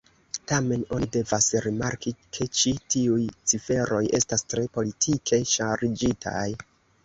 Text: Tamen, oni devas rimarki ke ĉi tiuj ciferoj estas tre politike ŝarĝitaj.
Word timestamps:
Tamen, 0.51 0.85
oni 0.95 1.09
devas 1.15 1.49
rimarki 1.65 2.15
ke 2.39 2.47
ĉi 2.61 2.73
tiuj 2.95 3.19
ciferoj 3.53 4.03
estas 4.23 4.47
tre 4.55 4.67
politike 4.81 5.43
ŝarĝitaj. 5.57 6.47